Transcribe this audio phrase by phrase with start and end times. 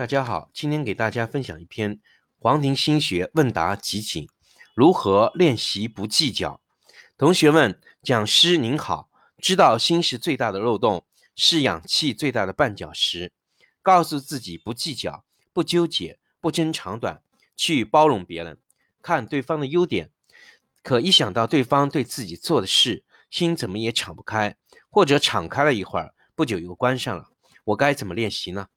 [0.00, 1.96] 大家好，今天给大家分享一篇
[2.38, 4.24] 《黄庭心学问答集锦》，
[4.72, 6.58] 如何练习不计较？
[7.18, 11.04] 同学们，讲师您好，知道心是最大的漏洞，
[11.36, 13.30] 是氧气最大的绊脚石。
[13.82, 17.20] 告诉自己不计较、不纠结、不争长短，
[17.54, 18.56] 去包容别人，
[19.02, 20.08] 看对方的优点。
[20.82, 24.56] 可一想到对方对自己做的事，心怎么也敞不开，
[24.88, 27.28] 或者敞开了一会儿，不久又关上了。
[27.64, 28.68] 我该怎么练习呢？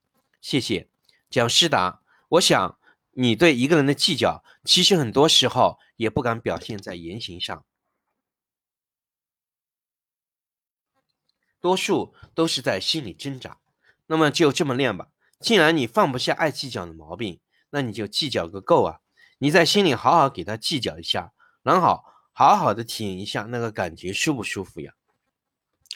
[0.42, 0.86] 谢谢。
[1.34, 2.78] 讲师达：我想
[3.10, 7.64] 你对一个人的计较，其实很多时候也不敢表现在言行上，
[11.58, 13.58] 多数都是在心里挣扎。
[14.06, 15.08] 那么就这么练吧。
[15.40, 19.00] 既然你放不下爱计较的毛病，那你就计较个够啊！
[19.38, 21.32] 你在心里好好给他计较一下，
[21.64, 24.94] 然后好好的体验一下那个感觉舒不舒服呀？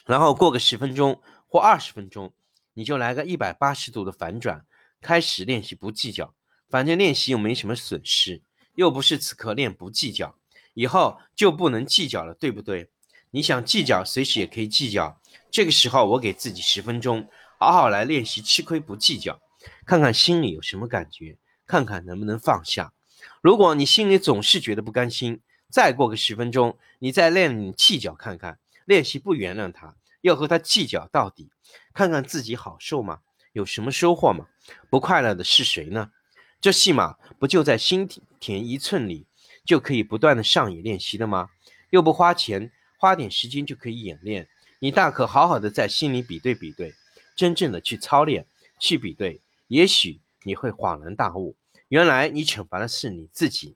[0.03, 2.33] 然后过个十分钟或二十分钟，
[2.73, 4.65] 你就来个一百八十度的反转。
[5.01, 6.33] 开始练习不计较，
[6.69, 8.41] 反正练习又没什么损失，
[8.75, 10.35] 又不是此刻练不计较，
[10.73, 12.89] 以后就不能计较了，对不对？
[13.31, 15.21] 你想计较，随时也可以计较。
[15.51, 19.39] 这个时候，我给自己十分钟，好好来练习吃亏不计较，
[19.85, 22.93] 看看心里有什么感觉，看看能不能放下。
[23.41, 31.51] 如果你心里总是觉得不甘心，再过个十分钟，你再练你计较看看，练习不原谅他，要和他计较到底，
[31.93, 33.19] 看看自己好受吗？
[33.53, 34.47] 有什么收获吗？
[34.89, 36.11] 不快乐的是谁呢？
[36.61, 38.07] 这戏码不就在心
[38.39, 39.25] 田一寸里，
[39.65, 41.49] 就可以不断的上演练习的吗？
[41.89, 44.47] 又不花钱，花点时间就可以演练。
[44.79, 46.93] 你大可好好的在心里比对比对，
[47.35, 48.45] 真正的去操练，
[48.79, 51.55] 去比对，也许你会恍然大悟，
[51.87, 53.75] 原来你惩罚的是你自己，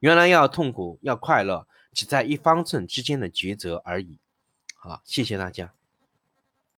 [0.00, 4.18] 原来要痛苦要快乐，只在一方寸之间的抉择而已。
[4.76, 5.77] 好，谢谢大家。